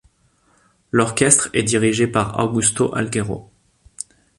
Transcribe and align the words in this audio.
L'orchestre 0.89 1.49
est 1.53 1.61
dirigé 1.61 2.07
par 2.07 2.39
Augusto 2.39 2.91
Algueró. 2.95 3.51